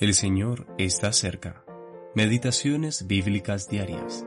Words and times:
El 0.00 0.14
Señor 0.14 0.64
está 0.78 1.12
cerca. 1.12 1.64
Meditaciones 2.14 3.08
bíblicas 3.08 3.68
diarias. 3.68 4.24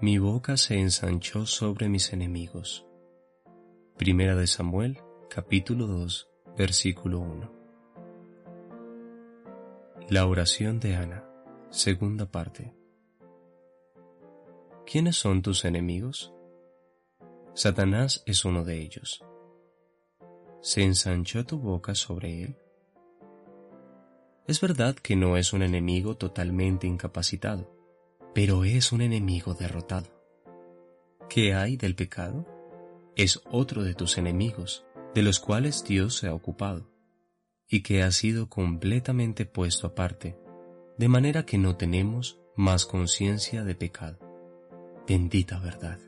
Mi 0.00 0.18
boca 0.18 0.56
se 0.56 0.78
ensanchó 0.78 1.44
sobre 1.44 1.88
mis 1.88 2.12
enemigos. 2.12 2.86
Primera 3.96 4.36
de 4.36 4.46
Samuel, 4.46 5.00
capítulo 5.28 5.88
2, 5.88 6.30
versículo 6.56 7.18
1. 7.18 7.52
La 10.08 10.26
oración 10.28 10.78
de 10.78 10.94
Ana, 10.94 11.28
segunda 11.70 12.30
parte. 12.30 12.72
¿Quiénes 14.86 15.16
son 15.16 15.42
tus 15.42 15.64
enemigos? 15.64 16.32
Satanás 17.52 18.22
es 18.26 18.44
uno 18.44 18.62
de 18.62 18.80
ellos 18.80 19.24
¿Se 20.60 20.82
ensanchó 20.82 21.44
tu 21.44 21.58
boca 21.58 21.94
sobre 21.94 22.42
él? 22.42 22.56
Es 24.46 24.60
verdad 24.60 24.94
que 24.94 25.16
no 25.16 25.36
es 25.36 25.52
un 25.52 25.62
enemigo 25.62 26.16
totalmente 26.16 26.86
incapacitado, 26.86 27.72
pero 28.34 28.64
es 28.64 28.92
un 28.92 29.00
enemigo 29.00 29.54
derrotado. 29.54 30.06
¿Qué 31.28 31.54
hay 31.54 31.76
del 31.76 31.96
pecado? 31.96 32.46
Es 33.16 33.40
otro 33.50 33.82
de 33.82 33.94
tus 33.94 34.18
enemigos, 34.18 34.84
de 35.14 35.22
los 35.22 35.40
cuales 35.40 35.84
Dios 35.84 36.16
se 36.16 36.28
ha 36.28 36.34
ocupado, 36.34 36.88
y 37.68 37.82
que 37.82 38.02
ha 38.02 38.10
sido 38.12 38.48
completamente 38.48 39.46
puesto 39.46 39.88
aparte, 39.88 40.38
de 40.96 41.08
manera 41.08 41.44
que 41.44 41.58
no 41.58 41.76
tenemos 41.76 42.38
más 42.54 42.86
conciencia 42.86 43.64
de 43.64 43.74
pecado. 43.74 44.18
Bendita 45.08 45.58
verdad. 45.58 45.98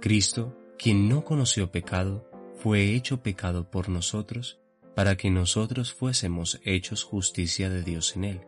Cristo, 0.00 0.56
quien 0.78 1.08
no 1.08 1.24
conoció 1.24 1.72
pecado, 1.72 2.30
fue 2.58 2.94
hecho 2.94 3.22
pecado 3.22 3.70
por 3.70 3.88
nosotros 3.88 4.60
para 4.96 5.16
que 5.16 5.30
nosotros 5.30 5.94
fuésemos 5.94 6.60
hechos 6.64 7.04
justicia 7.04 7.70
de 7.70 7.82
Dios 7.82 8.16
en 8.16 8.24
él. 8.24 8.40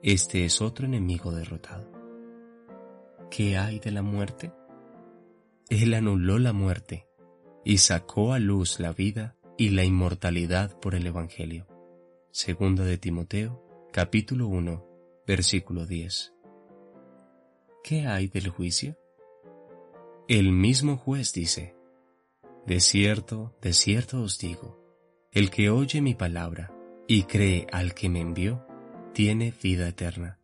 Este 0.00 0.44
es 0.44 0.62
otro 0.62 0.86
enemigo 0.86 1.32
derrotado. 1.32 1.90
¿Qué 3.30 3.58
hay 3.58 3.80
de 3.80 3.90
la 3.90 4.02
muerte? 4.02 4.52
Él 5.68 5.92
anuló 5.94 6.38
la 6.38 6.52
muerte 6.52 7.08
y 7.64 7.78
sacó 7.78 8.32
a 8.32 8.38
luz 8.38 8.78
la 8.78 8.92
vida 8.92 9.36
y 9.58 9.70
la 9.70 9.82
inmortalidad 9.82 10.78
por 10.78 10.94
el 10.94 11.04
Evangelio. 11.06 11.66
Segunda 12.30 12.84
de 12.84 12.98
Timoteo, 12.98 13.88
capítulo 13.92 14.46
1, 14.46 14.86
versículo 15.26 15.84
10. 15.84 16.32
¿Qué 17.82 18.06
hay 18.06 18.28
del 18.28 18.48
juicio? 18.48 18.96
El 20.28 20.52
mismo 20.52 20.96
juez 20.96 21.32
dice, 21.32 21.73
de 22.66 22.80
cierto, 22.80 23.54
de 23.60 23.72
cierto 23.72 24.22
os 24.22 24.38
digo, 24.38 24.80
el 25.32 25.50
que 25.50 25.70
oye 25.70 26.00
mi 26.00 26.14
palabra 26.14 26.72
y 27.06 27.24
cree 27.24 27.66
al 27.72 27.94
que 27.94 28.08
me 28.08 28.20
envió, 28.20 28.66
tiene 29.12 29.52
vida 29.62 29.88
eterna, 29.88 30.40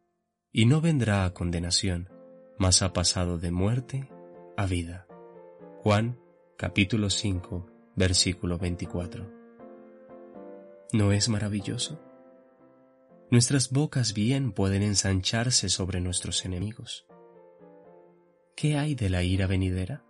y 0.53 0.67
no 0.67 0.81
vendrá 0.81 1.25
a 1.25 1.33
condenación, 1.33 2.11
mas 2.59 2.83
ha 2.83 2.93
pasado 2.93 3.39
de 3.39 3.51
muerte 3.51 4.09
a 4.57 4.67
vida. 4.67 5.07
Juan 5.83 6.19
capítulo 6.59 7.09
5, 7.09 7.67
versículo 7.97 8.59
24. 8.59 9.27
¿No 10.93 11.12
es 11.12 11.29
maravilloso? 11.29 11.99
Nuestras 13.31 13.71
bocas 13.71 14.12
bien 14.12 14.53
pueden 14.53 14.83
ensancharse 14.83 15.69
sobre 15.69 16.01
nuestros 16.01 16.45
enemigos. 16.45 17.07
¿Qué 18.57 18.77
hay 18.77 18.95
de 18.95 19.09
la 19.09 19.23
ira 19.23 19.47
venidera? 19.47 20.05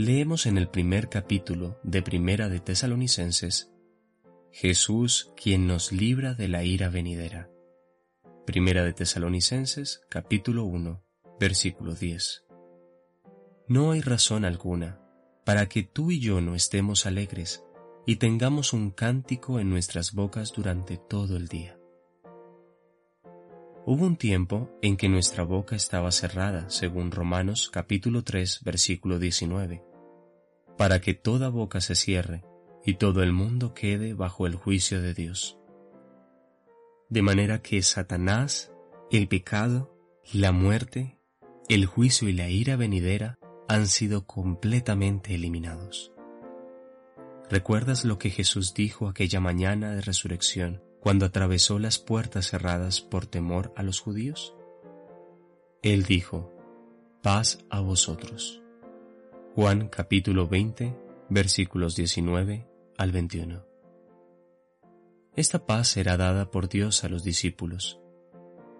Leemos 0.00 0.46
en 0.46 0.56
el 0.56 0.70
primer 0.70 1.10
capítulo 1.10 1.78
de 1.82 2.00
Primera 2.00 2.48
de 2.48 2.58
Tesalonicenses, 2.58 3.70
Jesús 4.50 5.30
quien 5.36 5.66
nos 5.66 5.92
libra 5.92 6.32
de 6.32 6.48
la 6.48 6.64
ira 6.64 6.88
venidera. 6.88 7.50
Primera 8.46 8.82
de 8.82 8.94
Tesalonicenses, 8.94 10.00
capítulo 10.08 10.64
1, 10.64 11.04
versículo 11.38 11.94
10. 11.94 12.46
No 13.68 13.90
hay 13.90 14.00
razón 14.00 14.46
alguna 14.46 15.02
para 15.44 15.68
que 15.68 15.82
tú 15.82 16.10
y 16.10 16.18
yo 16.18 16.40
no 16.40 16.54
estemos 16.54 17.04
alegres 17.04 17.62
y 18.06 18.16
tengamos 18.16 18.72
un 18.72 18.92
cántico 18.92 19.60
en 19.60 19.68
nuestras 19.68 20.14
bocas 20.14 20.54
durante 20.54 20.96
todo 20.96 21.36
el 21.36 21.46
día. 21.46 21.78
Hubo 23.84 24.06
un 24.06 24.16
tiempo 24.16 24.70
en 24.80 24.96
que 24.96 25.10
nuestra 25.10 25.44
boca 25.44 25.76
estaba 25.76 26.10
cerrada, 26.10 26.70
según 26.70 27.10
Romanos 27.10 27.68
capítulo 27.70 28.24
3, 28.24 28.60
versículo 28.64 29.18
19 29.18 29.89
para 30.80 31.02
que 31.02 31.12
toda 31.12 31.50
boca 31.50 31.82
se 31.82 31.94
cierre 31.94 32.42
y 32.86 32.94
todo 32.94 33.22
el 33.22 33.34
mundo 33.34 33.74
quede 33.74 34.14
bajo 34.14 34.46
el 34.46 34.54
juicio 34.54 35.02
de 35.02 35.12
Dios. 35.12 35.58
De 37.10 37.20
manera 37.20 37.60
que 37.60 37.82
Satanás, 37.82 38.72
el 39.10 39.28
pecado, 39.28 39.94
la 40.32 40.52
muerte, 40.52 41.18
el 41.68 41.84
juicio 41.84 42.30
y 42.30 42.32
la 42.32 42.48
ira 42.48 42.76
venidera 42.76 43.38
han 43.68 43.88
sido 43.88 44.26
completamente 44.26 45.34
eliminados. 45.34 46.12
¿Recuerdas 47.50 48.06
lo 48.06 48.18
que 48.18 48.30
Jesús 48.30 48.72
dijo 48.72 49.06
aquella 49.06 49.38
mañana 49.38 49.94
de 49.94 50.00
resurrección 50.00 50.82
cuando 50.98 51.26
atravesó 51.26 51.78
las 51.78 51.98
puertas 51.98 52.48
cerradas 52.48 53.02
por 53.02 53.26
temor 53.26 53.70
a 53.76 53.82
los 53.82 54.00
judíos? 54.00 54.54
Él 55.82 56.04
dijo, 56.04 56.54
paz 57.22 57.58
a 57.68 57.80
vosotros. 57.80 58.62
Juan 59.56 59.88
capítulo 59.88 60.46
20, 60.46 60.96
versículos 61.28 61.96
19 61.96 62.68
al 62.96 63.10
21. 63.10 63.66
Esta 65.34 65.66
paz 65.66 65.88
será 65.88 66.16
dada 66.16 66.52
por 66.52 66.68
Dios 66.68 67.02
a 67.02 67.08
los 67.08 67.24
discípulos, 67.24 68.00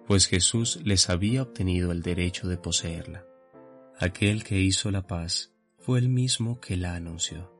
pues 0.07 0.27
Jesús 0.27 0.79
les 0.85 1.09
había 1.09 1.41
obtenido 1.41 1.91
el 1.91 2.01
derecho 2.01 2.47
de 2.47 2.55
poseerla. 2.55 3.25
Aquel 3.99 4.45
que 4.45 4.61
hizo 4.61 4.91
la 4.91 5.05
paz 5.05 5.53
fue 5.77 5.99
el 5.99 6.07
mismo 6.07 6.61
que 6.61 6.77
la 6.77 6.95
anunció. 6.95 7.53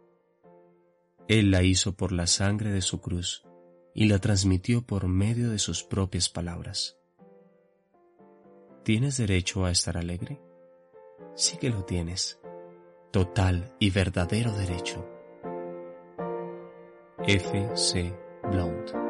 Él 1.27 1.51
la 1.51 1.63
hizo 1.63 1.97
por 1.97 2.13
la 2.13 2.27
sangre 2.27 2.71
de 2.71 2.81
su 2.81 3.01
cruz 3.01 3.44
y 3.94 4.07
la 4.07 4.19
transmitió 4.19 4.85
por 4.85 5.09
medio 5.09 5.50
de 5.50 5.59
sus 5.59 5.83
propias 5.83 6.29
palabras. 6.29 6.97
¿Tienes 8.85 9.17
derecho 9.17 9.66
a 9.66 9.71
estar 9.71 9.97
alegre? 9.97 10.39
Sí 11.35 11.57
que 11.57 11.69
lo 11.69 11.83
tienes 11.83 12.41
total 13.11 13.73
y 13.79 13.89
verdadero 13.89 14.51
derecho. 14.53 15.05
F. 17.27 17.69
C. 17.75 18.13
Blount 18.49 19.00